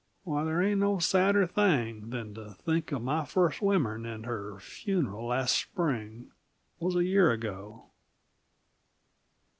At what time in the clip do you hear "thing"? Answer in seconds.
1.45-2.09